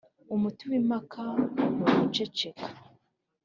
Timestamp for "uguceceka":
1.91-2.65